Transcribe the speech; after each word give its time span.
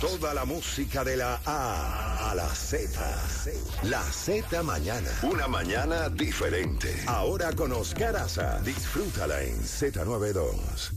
Toda 0.00 0.32
la 0.32 0.46
música 0.46 1.04
de 1.04 1.18
la 1.18 1.38
A 1.44 2.30
a 2.30 2.34
la 2.34 2.48
Z. 2.48 2.88
La 3.84 4.00
Z 4.00 4.62
mañana. 4.62 5.10
Una 5.22 5.46
mañana 5.46 6.08
diferente. 6.08 6.88
Ahora 7.06 7.52
con 7.52 7.70
Oscar 7.72 8.16
Aza. 8.16 8.62
Disfrútala 8.62 9.42
en 9.42 9.58
Z92. 9.58 10.92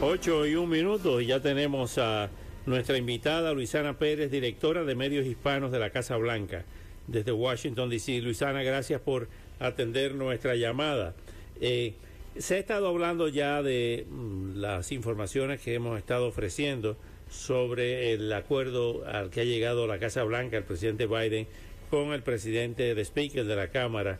8 0.00 0.46
y 0.46 0.54
un 0.54 0.68
minuto 0.68 1.20
y 1.20 1.26
ya 1.26 1.40
tenemos 1.40 1.98
a 1.98 2.30
nuestra 2.66 2.96
invitada 2.96 3.52
Luisana 3.52 3.98
Pérez, 3.98 4.30
directora 4.30 4.84
de 4.84 4.94
medios 4.94 5.26
hispanos 5.26 5.72
de 5.72 5.80
la 5.80 5.90
Casa 5.90 6.16
Blanca 6.16 6.64
desde 7.08 7.32
Washington, 7.32 7.90
D.C. 7.90 8.20
Luisana, 8.20 8.62
gracias 8.62 9.00
por 9.00 9.26
atender 9.58 10.14
nuestra 10.14 10.54
llamada. 10.54 11.16
Eh, 11.60 11.94
se 12.38 12.54
ha 12.54 12.58
estado 12.58 12.86
hablando 12.86 13.26
ya 13.26 13.60
de 13.60 14.06
mm, 14.08 14.60
las 14.60 14.92
informaciones 14.92 15.60
que 15.60 15.74
hemos 15.74 15.98
estado 15.98 16.28
ofreciendo 16.28 16.96
sobre 17.30 18.12
el 18.12 18.32
acuerdo 18.32 19.06
al 19.06 19.30
que 19.30 19.40
ha 19.40 19.44
llegado 19.44 19.86
la 19.86 19.98
Casa 19.98 20.24
Blanca, 20.24 20.56
el 20.58 20.64
presidente 20.64 21.06
Biden, 21.06 21.46
con 21.88 22.12
el 22.12 22.22
presidente 22.22 22.94
de 22.94 23.04
Speaker 23.04 23.44
de 23.44 23.56
la 23.56 23.68
Cámara, 23.68 24.18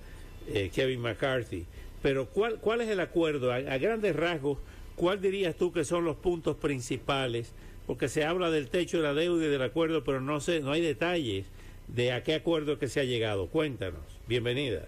eh, 0.48 0.70
Kevin 0.74 1.00
McCarthy. 1.00 1.66
Pero 2.02 2.26
¿cuál, 2.26 2.58
cuál 2.60 2.80
es 2.80 2.88
el 2.88 3.00
acuerdo? 3.00 3.52
A, 3.52 3.56
a, 3.56 3.78
grandes 3.78 4.16
rasgos, 4.16 4.58
¿cuál 4.96 5.20
dirías 5.20 5.56
tú 5.56 5.72
que 5.72 5.84
son 5.84 6.04
los 6.04 6.16
puntos 6.16 6.56
principales? 6.56 7.52
Porque 7.86 8.08
se 8.08 8.24
habla 8.24 8.50
del 8.50 8.68
techo 8.68 8.98
de 8.98 9.02
la 9.02 9.14
deuda 9.14 9.44
y 9.44 9.48
del 9.48 9.62
acuerdo, 9.62 10.04
pero 10.04 10.20
no, 10.20 10.40
sé, 10.40 10.60
no 10.60 10.72
hay 10.72 10.80
detalles 10.80 11.46
de 11.88 12.12
a 12.12 12.22
qué 12.22 12.34
acuerdo 12.34 12.78
que 12.78 12.88
se 12.88 13.00
ha 13.00 13.04
llegado. 13.04 13.48
Cuéntanos. 13.48 14.02
Bienvenida. 14.26 14.86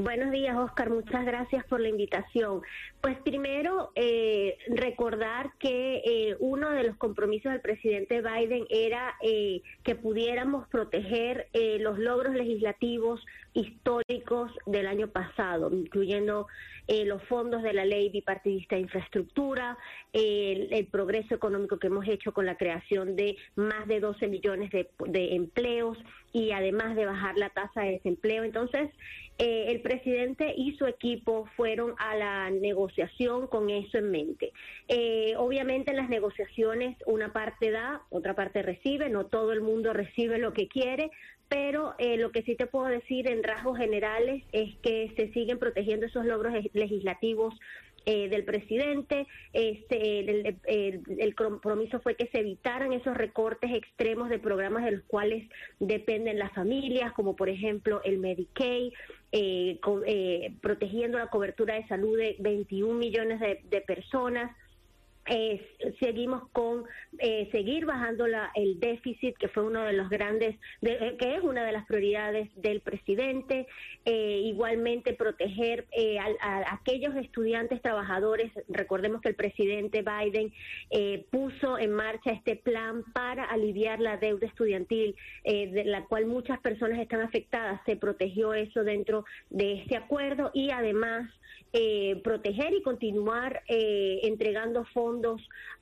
Buenos 0.00 0.30
días, 0.30 0.56
Oscar. 0.56 0.90
Muchas 0.90 1.26
gracias 1.26 1.64
por 1.64 1.80
la 1.80 1.88
invitación. 1.88 2.62
Pues 3.00 3.18
primero, 3.18 3.90
eh, 3.96 4.56
recordar 4.68 5.50
que 5.58 6.02
eh, 6.04 6.36
uno 6.38 6.70
de 6.70 6.84
los 6.84 6.96
compromisos 6.96 7.50
del 7.50 7.60
presidente 7.60 8.22
Biden 8.22 8.64
era 8.70 9.16
eh, 9.20 9.60
que 9.82 9.96
pudiéramos 9.96 10.68
proteger 10.68 11.48
eh, 11.52 11.78
los 11.80 11.98
logros 11.98 12.32
legislativos 12.36 13.26
históricos 13.58 14.52
del 14.66 14.86
año 14.86 15.08
pasado, 15.08 15.70
incluyendo 15.72 16.46
eh, 16.86 17.04
los 17.04 17.22
fondos 17.24 17.62
de 17.62 17.72
la 17.72 17.84
ley 17.84 18.08
bipartidista 18.08 18.76
de 18.76 18.82
infraestructura, 18.82 19.76
el, 20.12 20.86
progreso 20.90 21.34
económico 21.34 21.78
que 21.78 21.88
hemos 21.88 22.06
hecho 22.08 22.32
con 22.32 22.46
la 22.46 22.56
creación 22.56 23.16
de 23.16 23.36
más 23.56 23.86
de 23.88 24.00
12 24.00 24.28
millones 24.28 24.70
de, 24.70 24.88
de 25.06 25.34
empleos 25.34 25.98
y 26.32 26.52
además 26.52 26.94
de 26.94 27.04
bajar 27.04 27.36
la 27.36 27.50
tasa 27.50 27.82
de 27.82 27.92
desempleo. 27.92 28.44
Entonces, 28.44 28.90
eh, 29.38 29.66
el 29.68 29.80
presidente 29.82 30.52
y 30.56 30.76
su 30.76 30.86
equipo 30.86 31.48
fueron 31.56 31.94
a 31.98 32.16
la 32.16 32.50
negociación 32.50 33.46
con 33.46 33.70
eso 33.70 33.98
en 33.98 34.10
mente. 34.10 34.52
Eh, 34.88 35.34
obviamente 35.36 35.92
en 35.92 35.96
las 35.96 36.08
negociaciones 36.08 36.96
una 37.06 37.32
parte 37.32 37.70
da, 37.70 38.02
otra 38.10 38.34
parte 38.34 38.62
recibe, 38.62 39.08
no 39.08 39.26
todo 39.26 39.52
el 39.52 39.60
mundo 39.60 39.92
recibe 39.92 40.38
lo 40.38 40.52
que 40.52 40.66
quiere, 40.66 41.10
pero 41.48 41.94
eh, 41.98 42.16
lo 42.16 42.30
que 42.32 42.42
sí 42.42 42.56
te 42.56 42.66
puedo 42.66 42.86
decir 42.86 43.30
en 43.30 43.42
rasgos 43.48 43.78
generales 43.78 44.44
es 44.52 44.76
que 44.76 45.12
se 45.16 45.32
siguen 45.32 45.58
protegiendo 45.58 46.06
esos 46.06 46.24
logros 46.24 46.52
legislativos 46.72 47.54
eh, 48.06 48.28
del 48.28 48.44
presidente. 48.44 49.26
Este, 49.52 50.56
el, 50.66 51.34
compromiso 51.34 52.00
fue 52.00 52.14
que 52.14 52.26
se 52.28 52.38
evitaran 52.38 52.92
esos 52.92 53.16
recortes 53.16 53.70
extremos 53.74 54.30
de 54.30 54.38
programas 54.38 54.84
de 54.84 54.92
los 54.92 55.02
cuales 55.02 55.46
dependen 55.78 56.38
las 56.38 56.52
familias, 56.52 57.12
como 57.12 57.36
por 57.36 57.48
ejemplo 57.48 58.00
el 58.04 58.18
Medicaid, 58.18 58.92
eh, 59.32 59.78
eh, 60.06 60.52
protegiendo 60.62 61.18
la 61.18 61.26
cobertura 61.26 61.74
de 61.74 61.86
salud 61.88 62.16
de 62.16 62.36
21 62.38 62.94
millones 62.94 63.40
de 63.40 63.80
personas. 63.82 64.56
Eh, 65.28 65.60
seguimos 66.00 66.48
con 66.52 66.84
eh, 67.18 67.48
seguir 67.52 67.84
bajando 67.84 68.26
la, 68.26 68.50
el 68.54 68.80
déficit, 68.80 69.36
que 69.36 69.48
fue 69.48 69.64
uno 69.64 69.82
de 69.82 69.92
los 69.92 70.08
grandes, 70.08 70.56
de, 70.80 70.92
eh, 70.92 71.16
que 71.18 71.34
es 71.34 71.42
una 71.42 71.64
de 71.64 71.72
las 71.72 71.86
prioridades 71.86 72.48
del 72.56 72.80
presidente. 72.80 73.66
Eh, 74.04 74.40
igualmente 74.44 75.12
proteger 75.12 75.86
a, 76.20 76.46
a, 76.48 76.74
aquellos 76.74 77.14
estudiantes 77.16 77.82
trabajadores. 77.82 78.50
Recordemos 78.68 79.20
que 79.20 79.28
el 79.28 79.34
presidente 79.34 80.02
Biden 80.02 80.52
puso 81.30 81.78
en 81.78 81.92
marcha 81.92 82.30
este 82.30 82.56
plan 82.56 83.04
para 83.12 83.44
aliviar 83.44 84.00
la 84.00 84.16
deuda 84.16 84.46
estudiantil, 84.46 85.14
de 85.44 85.84
la 85.84 86.06
cual 86.06 86.26
muchas 86.26 86.58
personas 86.60 86.98
están 87.00 87.20
afectadas. 87.20 87.80
Se 87.84 87.96
protegió 87.96 88.54
eso 88.54 88.84
dentro 88.84 89.24
de 89.50 89.74
este 89.82 89.96
acuerdo 89.96 90.50
y 90.54 90.70
además 90.70 91.30
eh, 91.74 92.20
proteger 92.24 92.72
y 92.72 92.82
continuar 92.82 93.62
eh, 93.68 94.20
entregando 94.22 94.86
fondos 94.86 95.17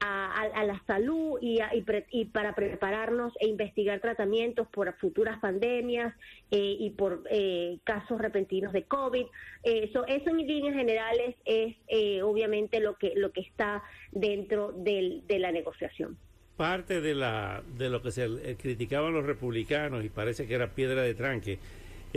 a, 0.01 0.27
a, 0.27 0.43
a, 0.61 0.65
la 0.65 0.83
salud 0.87 1.39
y, 1.41 1.61
a, 1.61 1.75
y, 1.75 1.83
pre, 1.83 2.07
y, 2.11 2.27
para 2.27 2.55
prepararnos 2.55 3.33
e 3.41 3.47
investigar 3.47 4.01
tratamientos 4.01 4.69
por 4.69 4.93
futuras 4.99 5.39
pandemias 5.41 6.15
eh, 6.51 6.77
y 6.79 6.91
por 6.91 7.23
eh, 7.31 7.79
casos 7.85 8.21
repentinos 8.21 8.73
de 8.73 8.85
COVID. 8.85 9.27
Eso, 9.63 10.07
eso 10.07 10.31
en 10.31 10.37
líneas 10.39 10.75
generales 10.75 11.35
es 11.45 11.77
eh, 11.89 12.23
obviamente 12.23 12.81
lo 12.81 12.97
que, 12.97 13.13
lo 13.17 13.33
que 13.33 13.41
está 13.41 13.83
dentro 14.13 14.73
del, 14.73 15.27
de 15.27 15.39
la 15.39 15.53
negociación 15.53 16.17
parte 16.57 17.03
de 17.03 17.15
la 17.15 17.63
de 17.77 17.91
lo 17.91 18.01
que 18.01 18.11
se 18.11 18.57
criticaban 18.57 19.13
los 19.13 19.27
republicanos 19.27 20.03
y 20.03 20.09
parece 20.09 20.47
que 20.47 20.55
era 20.55 20.71
piedra 20.71 21.03
de 21.03 21.13
tranque 21.13 21.59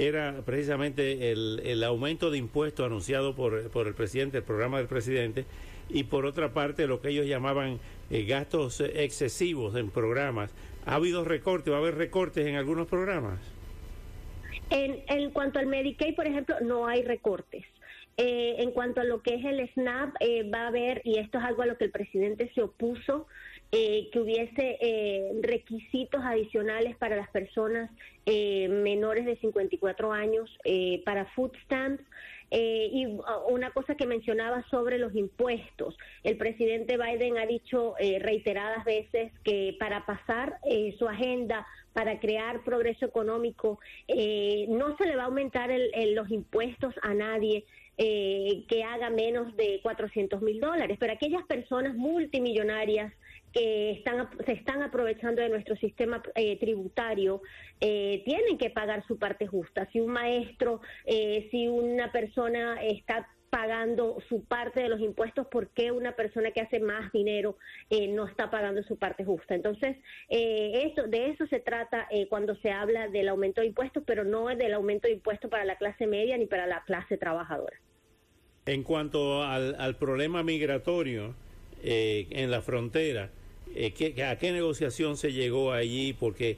era 0.08 0.42
precisamente 0.46 1.32
el, 1.32 1.62
el 1.64 1.84
aumento 1.84 2.32
de 2.32 2.38
impuestos 2.38 2.86
anunciado 2.86 3.36
por, 3.36 3.70
por, 3.72 3.88
el 3.88 3.94
presidente, 3.94 4.38
el 4.38 4.44
programa 4.44 4.78
del 4.78 4.88
presidente, 4.88 5.46
y 5.90 6.04
por 6.04 6.26
otra 6.26 6.54
parte 6.54 6.88
lo 6.88 7.02
que 7.02 7.10
ellos 7.10 7.26
llamaban 7.26 7.80
eh, 8.10 8.24
gastos 8.26 8.82
excesivos 8.82 9.76
en 9.76 9.90
programas. 9.90 10.54
¿Ha 10.86 10.96
habido 10.96 11.24
recortes? 11.24 11.72
¿Va 11.72 11.78
a 11.78 11.80
haber 11.80 11.96
recortes 11.96 12.46
en 12.48 12.56
algunos 12.56 12.88
programas? 12.88 13.40
En, 14.70 15.04
en 15.08 15.32
cuanto 15.32 15.60
al 15.60 15.66
Medicaid, 15.66 16.16
por 16.16 16.28
ejemplo, 16.28 16.56
no 16.62 16.88
hay 16.88 17.04
recortes. 17.04 17.66
Eh, 18.22 18.62
en 18.62 18.72
cuanto 18.72 19.00
a 19.00 19.06
lo 19.06 19.22
que 19.22 19.36
es 19.36 19.46
el 19.46 19.66
SNAP, 19.70 20.16
eh, 20.20 20.44
va 20.50 20.64
a 20.64 20.68
haber, 20.68 21.02
y 21.06 21.20
esto 21.20 21.38
es 21.38 21.44
algo 21.46 21.62
a 21.62 21.66
lo 21.66 21.78
que 21.78 21.86
el 21.86 21.92
presidente 21.92 22.52
se 22.54 22.62
opuso, 22.62 23.28
eh, 23.72 24.10
que 24.12 24.20
hubiese 24.20 24.78
eh, 24.82 25.32
requisitos 25.42 26.22
adicionales 26.24 26.98
para 26.98 27.16
las 27.16 27.30
personas 27.30 27.92
eh, 28.26 28.68
menores 28.68 29.26
de 29.26 29.36
54 29.38 30.12
años 30.12 30.50
eh, 30.64 31.04
para 31.06 31.26
food 31.36 31.52
stamps. 31.66 32.04
y 32.52 33.06
una 33.50 33.70
cosa 33.70 33.94
que 33.94 34.08
mencionaba 34.08 34.66
sobre 34.72 34.98
los 34.98 35.14
impuestos. 35.14 35.96
El 36.24 36.36
presidente 36.38 36.98
Biden 36.98 37.38
ha 37.38 37.46
dicho 37.46 37.94
reiteradas 38.22 38.84
veces 38.86 39.32
que 39.44 39.76
para 39.80 40.04
pasar 40.08 40.58
su 40.98 41.08
agenda 41.08 41.68
para 41.94 42.20
crear 42.20 42.64
progreso 42.64 43.06
económico, 43.06 43.80
no 44.68 44.96
se 44.98 45.06
le 45.06 45.16
va 45.16 45.24
a 45.24 45.26
aumentar 45.26 45.72
el, 45.72 45.92
el, 45.94 46.16
los 46.16 46.30
impuestos 46.32 46.94
a 47.02 47.14
nadie, 47.14 47.66
eh, 48.02 48.64
que 48.70 48.82
haga 48.82 49.10
menos 49.10 49.54
de 49.58 49.82
400 49.84 50.42
mil 50.42 50.62
dólares, 50.62 50.96
pero 50.98 51.12
aquellas 51.12 51.44
personas 51.44 51.96
multimillonarias 51.96 53.14
que 53.52 53.92
están, 53.92 54.30
se 54.46 54.54
están 54.54 54.82
aprovechando 54.84 55.42
de 55.42 55.50
nuestro 55.50 55.76
sistema 55.76 56.24
eh, 56.36 56.58
tributario 56.60 57.42
eh, 57.82 58.22
tienen 58.24 58.58
que 58.58 58.70
pagar 58.70 59.06
su 59.06 59.18
parte 59.18 59.48
justa. 59.48 59.86
Si 59.92 60.00
un 60.00 60.14
maestro, 60.14 60.80
eh, 61.06 61.50
si 61.52 61.68
una 61.68 62.10
persona 62.12 62.82
está 62.82 63.28
pagando 63.50 64.18
su 64.30 64.44
parte 64.44 64.82
de 64.82 64.90
los 64.90 65.00
impuestos, 65.00 65.48
¿por 65.48 65.70
qué 65.70 65.92
una 65.92 66.16
persona 66.16 66.52
que 66.52 66.62
hace 66.62 66.80
más 66.80 67.12
dinero 67.12 67.58
eh, 67.90 68.08
no 68.08 68.28
está 68.28 68.52
pagando 68.52 68.84
su 68.84 68.98
parte 68.98 69.24
justa? 69.26 69.56
Entonces, 69.56 69.98
eh, 70.30 70.92
eso, 70.92 71.08
de 71.08 71.30
eso 71.30 71.48
se 71.48 71.60
trata 71.60 72.08
eh, 72.12 72.28
cuando 72.28 72.56
se 72.58 72.72
habla 72.72 73.08
del 73.08 73.30
aumento 73.30 73.62
de 73.62 73.68
impuestos, 73.68 74.04
pero 74.06 74.24
no 74.24 74.48
del 74.48 74.74
aumento 74.74 75.08
de 75.08 75.16
impuestos 75.16 75.50
para 75.50 75.66
la 75.66 75.78
clase 75.78 76.06
media 76.08 76.38
ni 76.38 76.46
para 76.46 76.68
la 76.68 76.84
clase 76.84 77.18
trabajadora. 77.18 77.78
En 78.66 78.84
cuanto 78.84 79.44
al, 79.44 79.76
al 79.80 79.96
problema 79.96 80.44
migratorio 80.44 81.34
en 81.82 82.52
la 82.52 82.62
frontera, 82.62 83.30
¿qué, 83.74 84.14
¿a 84.30 84.38
qué 84.38 84.52
negociación 84.52 85.16
se 85.16 85.32
llegó 85.32 85.72
allí? 85.72 86.14
Porque 86.14 86.58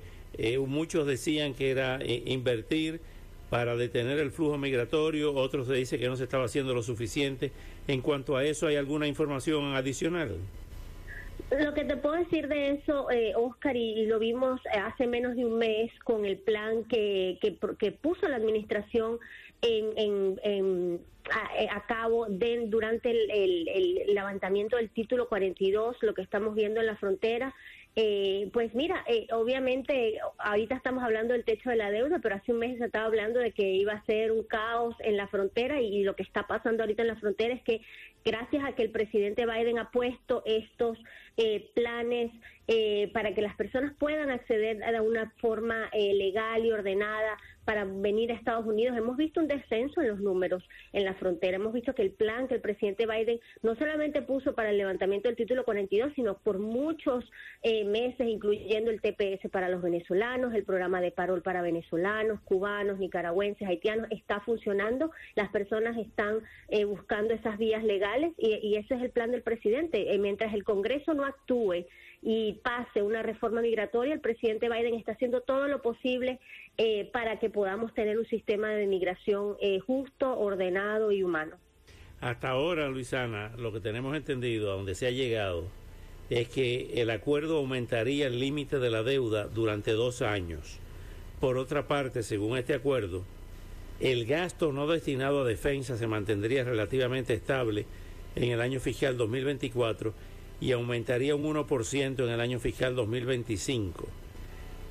muchos 0.67 1.05
decían 1.05 1.53
que 1.53 1.69
era 1.69 1.99
invertir 2.03 2.99
para 3.51 3.75
detener 3.75 4.17
el 4.19 4.31
flujo 4.31 4.57
migratorio, 4.57 5.35
otros 5.35 5.67
se 5.67 5.73
dice 5.73 5.99
que 5.99 6.07
no 6.07 6.15
se 6.15 6.23
estaba 6.23 6.45
haciendo 6.45 6.73
lo 6.73 6.81
suficiente. 6.81 7.51
En 7.85 7.99
cuanto 8.01 8.37
a 8.37 8.45
eso, 8.45 8.67
¿hay 8.67 8.77
alguna 8.77 9.07
información 9.07 9.75
adicional? 9.75 10.37
Lo 11.59 11.73
que 11.73 11.83
te 11.83 11.97
puedo 11.97 12.15
decir 12.15 12.47
de 12.47 12.71
eso, 12.71 13.11
eh, 13.11 13.33
Oscar, 13.35 13.75
y, 13.75 14.05
lo 14.05 14.19
vimos 14.19 14.61
hace 14.73 15.05
menos 15.05 15.35
de 15.35 15.43
un 15.43 15.57
mes 15.57 15.91
con 16.05 16.23
el 16.23 16.37
plan 16.37 16.85
que, 16.85 17.39
que, 17.41 17.91
puso 17.91 18.29
la 18.29 18.37
administración 18.37 19.19
en, 19.61 21.01
a, 21.69 21.85
cabo 21.87 22.27
de, 22.29 22.67
durante 22.67 23.11
el, 23.11 23.67
el, 23.67 24.15
levantamiento 24.15 24.77
del 24.77 24.89
título 24.91 25.27
42, 25.27 25.97
lo 26.03 26.13
que 26.13 26.21
estamos 26.21 26.55
viendo 26.55 26.79
en 26.79 26.85
la 26.85 26.95
frontera, 26.95 27.53
eh, 27.97 28.49
pues 28.53 28.73
mira, 28.73 29.03
eh, 29.05 29.27
obviamente 29.33 30.17
ahorita 30.37 30.75
estamos 30.75 31.03
hablando 31.03 31.33
del 31.33 31.43
techo 31.43 31.69
de 31.69 31.75
la 31.75 31.91
deuda, 31.91 32.19
pero 32.19 32.35
hace 32.35 32.53
un 32.53 32.59
mes 32.59 32.77
se 32.77 32.85
estaba 32.85 33.05
hablando 33.05 33.39
de 33.39 33.51
que 33.51 33.69
iba 33.69 33.91
a 33.93 34.05
ser 34.05 34.31
un 34.31 34.43
caos 34.43 34.95
en 34.99 35.17
la 35.17 35.27
frontera 35.27 35.81
y, 35.81 36.03
lo 36.03 36.15
que 36.15 36.23
está 36.23 36.47
pasando 36.47 36.83
ahorita 36.83 37.01
en 37.01 37.09
la 37.09 37.17
frontera 37.17 37.53
es 37.53 37.61
que 37.63 37.81
gracias 38.23 38.63
a 38.63 38.73
que 38.75 38.83
el 38.83 38.91
presidente 38.91 39.45
Biden 39.45 39.77
ha 39.77 39.91
puesto 39.91 40.41
estos 40.45 40.97
eh, 41.37 41.69
planes 41.73 42.31
para 43.11 43.33
que 43.33 43.41
las 43.41 43.53
personas 43.57 43.93
puedan 43.99 44.29
acceder 44.29 44.77
de 44.77 44.99
una 45.01 45.29
forma 45.41 45.89
legal 45.93 46.63
y 46.63 46.71
ordenada 46.71 47.37
para 47.71 47.85
venir 47.85 48.33
a 48.33 48.35
Estados 48.35 48.65
Unidos. 48.65 48.97
Hemos 48.97 49.15
visto 49.15 49.39
un 49.39 49.47
descenso 49.47 50.01
en 50.01 50.09
los 50.09 50.19
números 50.19 50.61
en 50.91 51.05
la 51.05 51.13
frontera. 51.13 51.55
Hemos 51.55 51.71
visto 51.71 51.95
que 51.95 52.01
el 52.01 52.11
plan 52.11 52.49
que 52.49 52.55
el 52.55 52.59
presidente 52.59 53.07
Biden 53.07 53.39
no 53.61 53.75
solamente 53.75 54.21
puso 54.21 54.53
para 54.55 54.71
el 54.71 54.77
levantamiento 54.77 55.29
del 55.29 55.37
título 55.37 55.63
42, 55.63 56.11
sino 56.13 56.37
por 56.39 56.59
muchos 56.59 57.23
eh, 57.63 57.85
meses, 57.85 58.27
incluyendo 58.27 58.91
el 58.91 58.99
TPS 58.99 59.49
para 59.49 59.69
los 59.69 59.81
venezolanos, 59.81 60.53
el 60.53 60.65
programa 60.65 60.99
de 60.99 61.11
parol 61.11 61.41
para 61.43 61.61
venezolanos, 61.61 62.41
cubanos, 62.41 62.99
nicaragüenses, 62.99 63.65
haitianos, 63.65 64.07
está 64.11 64.41
funcionando. 64.41 65.11
Las 65.35 65.47
personas 65.47 65.95
están 65.97 66.39
eh, 66.67 66.83
buscando 66.83 67.33
esas 67.33 67.57
vías 67.57 67.85
legales 67.85 68.33
y, 68.37 68.53
y, 68.67 68.75
ese 68.75 68.95
es 68.95 69.01
el 69.01 69.11
plan 69.11 69.31
del 69.31 69.43
presidente. 69.43 70.13
Eh, 70.13 70.17
mientras 70.17 70.53
el 70.53 70.65
Congreso 70.65 71.13
no 71.13 71.23
actúe 71.23 71.85
y 72.21 72.59
pase 72.63 73.01
una 73.01 73.23
reforma 73.23 73.61
migratoria, 73.61 74.13
el 74.13 74.19
presidente 74.19 74.69
Biden 74.69 74.95
está 74.95 75.13
haciendo 75.13 75.39
todo 75.39 75.69
lo 75.69 75.81
posible 75.81 76.39
eh, 76.77 77.09
para 77.11 77.39
que 77.39 77.49
podamos 77.49 77.93
tener 77.93 78.17
un 78.17 78.25
sistema 78.25 78.69
de 78.69 78.87
migración 78.87 79.55
eh, 79.61 79.79
justo, 79.79 80.39
ordenado 80.39 81.11
y 81.11 81.23
humano. 81.23 81.57
Hasta 82.19 82.49
ahora, 82.49 82.87
Luisana, 82.87 83.51
lo 83.57 83.71
que 83.73 83.79
tenemos 83.79 84.15
entendido, 84.15 84.71
a 84.71 84.75
donde 84.75 84.95
se 84.95 85.07
ha 85.07 85.11
llegado, 85.11 85.65
es 86.29 86.47
que 86.47 87.01
el 87.01 87.09
acuerdo 87.09 87.57
aumentaría 87.57 88.27
el 88.27 88.39
límite 88.39 88.79
de 88.79 88.89
la 88.89 89.03
deuda 89.03 89.47
durante 89.47 89.91
dos 89.91 90.21
años. 90.21 90.79
Por 91.39 91.57
otra 91.57 91.87
parte, 91.87 92.23
según 92.23 92.57
este 92.57 92.73
acuerdo, 92.73 93.23
el 93.99 94.25
gasto 94.25 94.71
no 94.71 94.87
destinado 94.87 95.41
a 95.41 95.47
defensa 95.47 95.97
se 95.97 96.07
mantendría 96.07 96.63
relativamente 96.63 97.33
estable 97.33 97.85
en 98.35 98.51
el 98.51 98.61
año 98.61 98.79
fiscal 98.79 99.17
2024 99.17 100.13
y 100.61 100.71
aumentaría 100.71 101.35
un 101.35 101.43
1% 101.43 102.23
en 102.23 102.29
el 102.29 102.39
año 102.39 102.59
fiscal 102.59 102.95
2025. 102.95 104.07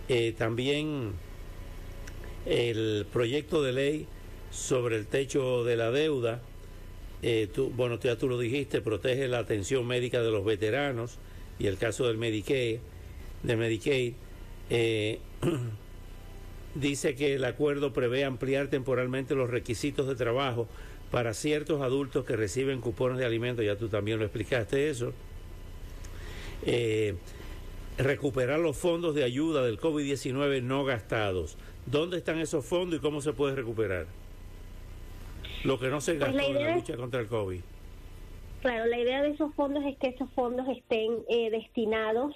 Eh, 0.09 0.35
también 0.37 1.13
el 2.47 3.07
proyecto 3.13 3.63
de 3.63 3.73
ley 3.73 4.07
sobre 4.51 4.97
el 4.97 5.07
techo 5.07 5.65
de 5.65 5.77
la 5.77 5.91
deuda, 5.91 6.41
eh, 7.23 7.49
bueno, 7.77 7.99
ya 8.01 8.17
tú 8.17 8.29
lo 8.29 8.39
dijiste, 8.39 8.81
protege 8.81 9.29
la 9.29 9.39
atención 9.39 9.87
médica 9.87 10.23
de 10.23 10.31
los 10.31 10.45
veteranos 10.45 11.19
y 11.59 11.67
el 11.67 11.77
caso 11.77 12.07
del 12.07 12.17
Medicaid, 12.17 12.79
de 13.43 13.57
Medicaid. 13.57 14.15
Eh, 14.71 15.19
dice 16.75 17.15
que 17.15 17.35
el 17.35 17.45
acuerdo 17.45 17.93
prevé 17.93 18.25
ampliar 18.25 18.69
temporalmente 18.69 19.35
los 19.35 19.51
requisitos 19.51 20.07
de 20.09 20.15
trabajo 20.15 20.69
para 21.11 21.35
ciertos 21.35 21.83
adultos 21.83 22.25
que 22.25 22.37
reciben 22.37 22.81
cupones 22.81 23.19
de 23.19 23.27
alimentos, 23.27 23.65
ya 23.65 23.77
tú 23.77 23.89
también 23.89 24.19
lo 24.19 24.25
explicaste 24.25 24.89
eso. 24.89 25.13
Eh, 26.65 27.15
recuperar 27.99 28.61
los 28.61 28.77
fondos 28.77 29.15
de 29.15 29.25
ayuda 29.25 29.65
del 29.65 29.79
COVID-19 29.79 30.63
no 30.63 30.85
gastados. 30.85 31.57
¿Dónde 31.87 32.19
están 32.19 32.39
esos 32.39 32.65
fondos 32.65 32.99
y 32.99 33.03
cómo 33.03 33.21
se 33.21 33.33
puede 33.33 33.57
recuperar? 33.57 34.07
Lo 35.65 35.79
que 35.79 35.89
no 35.89 36.01
se 36.01 36.15
pues 36.15 36.33
gastó 36.33 36.49
en 36.49 36.63
la 36.63 36.77
lucha 36.77 36.97
contra 36.97 37.21
el 37.21 37.27
COVID. 37.27 37.61
Claro, 38.63 38.87
la 38.87 38.99
idea 38.99 39.23
de 39.23 39.31
esos 39.31 39.55
fondos 39.55 39.85
es 39.85 39.97
que 39.99 40.09
esos 40.09 40.31
fondos 40.33 40.69
estén 40.69 41.19
eh, 41.29 41.51
destinados 41.51 42.35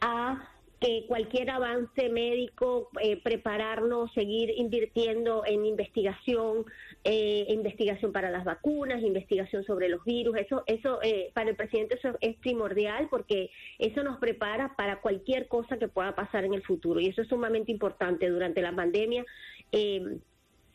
a 0.00 0.49
que 0.80 1.04
cualquier 1.06 1.50
avance 1.50 2.08
médico, 2.08 2.88
eh, 3.02 3.20
prepararnos, 3.22 4.10
seguir 4.14 4.50
invirtiendo 4.56 5.42
en 5.46 5.66
investigación, 5.66 6.64
eh, 7.04 7.44
investigación 7.48 8.12
para 8.12 8.30
las 8.30 8.44
vacunas, 8.44 9.02
investigación 9.02 9.62
sobre 9.64 9.90
los 9.90 10.02
virus. 10.04 10.38
Eso, 10.38 10.62
eso 10.66 10.98
eh, 11.02 11.32
para 11.34 11.50
el 11.50 11.56
presidente 11.56 11.96
eso 11.96 12.16
es 12.22 12.36
primordial 12.36 13.08
porque 13.10 13.50
eso 13.78 14.02
nos 14.02 14.18
prepara 14.18 14.74
para 14.74 15.02
cualquier 15.02 15.48
cosa 15.48 15.78
que 15.78 15.88
pueda 15.88 16.14
pasar 16.14 16.44
en 16.44 16.54
el 16.54 16.62
futuro 16.62 16.98
y 16.98 17.08
eso 17.08 17.20
es 17.20 17.28
sumamente 17.28 17.70
importante 17.70 18.28
durante 18.30 18.62
la 18.62 18.74
pandemia. 18.74 19.26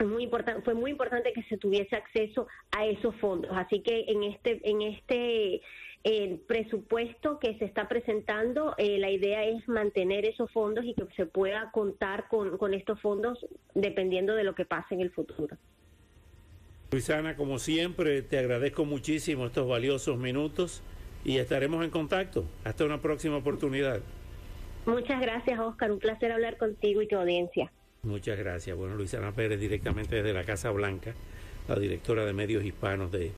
Muy 0.03 0.23
importante, 0.23 0.61
fue 0.61 0.73
muy 0.73 0.91
importante 0.91 1.31
que 1.33 1.43
se 1.43 1.57
tuviese 1.57 1.95
acceso 1.95 2.47
a 2.71 2.85
esos 2.85 3.15
fondos. 3.15 3.51
Así 3.53 3.81
que 3.81 4.05
en 4.07 4.23
este, 4.23 4.59
en 4.63 4.81
este 4.81 5.61
el 6.03 6.37
presupuesto 6.37 7.39
que 7.39 7.57
se 7.57 7.65
está 7.65 7.87
presentando, 7.87 8.75
eh, 8.77 8.99
la 8.99 9.09
idea 9.09 9.43
es 9.43 9.67
mantener 9.67 10.25
esos 10.25 10.51
fondos 10.51 10.85
y 10.85 10.93
que 10.93 11.05
se 11.15 11.25
pueda 11.25 11.71
contar 11.71 12.27
con, 12.27 12.59
con 12.59 12.75
estos 12.75 13.01
fondos 13.01 13.43
dependiendo 13.73 14.35
de 14.35 14.43
lo 14.43 14.53
que 14.53 14.65
pase 14.65 14.93
en 14.93 15.01
el 15.01 15.11
futuro. 15.11 15.57
Luisana, 16.91 17.35
como 17.35 17.57
siempre, 17.57 18.21
te 18.21 18.37
agradezco 18.37 18.85
muchísimo 18.85 19.47
estos 19.47 19.67
valiosos 19.67 20.17
minutos 20.17 20.83
y 21.23 21.37
estaremos 21.37 21.83
en 21.83 21.89
contacto. 21.89 22.45
Hasta 22.63 22.85
una 22.85 23.01
próxima 23.01 23.37
oportunidad. 23.37 23.99
Muchas 24.85 25.19
gracias, 25.19 25.59
Oscar. 25.59 25.91
Un 25.91 25.99
placer 25.99 26.31
hablar 26.31 26.57
contigo 26.57 27.01
y 27.01 27.07
tu 27.07 27.17
audiencia. 27.17 27.71
Muchas 28.05 28.37
gracias. 28.37 28.77
Bueno, 28.77 28.95
Luisana 28.95 29.31
Pérez, 29.31 29.59
directamente 29.59 30.17
desde 30.17 30.31
la 30.31 30.43
Casa 30.43 30.69
Blanca, 30.69 31.13
la 31.67 31.75
directora 31.75 32.23
de 32.23 32.33
medios 32.33 32.63
hispanos 32.63 33.11
de 33.11 33.31